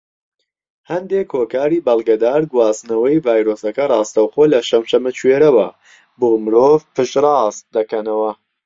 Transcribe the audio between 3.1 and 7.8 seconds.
ڤایرۆسەکە ڕاستەوخۆ لە شەمشەمەکوێرەوە بۆ مرۆڤ پشت ڕاست